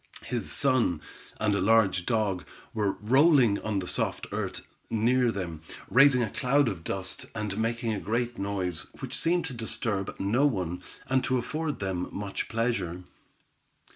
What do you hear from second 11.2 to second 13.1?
to afford them much pleasure.